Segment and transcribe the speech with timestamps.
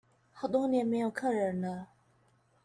[0.31, 1.89] 好多年沒有客人了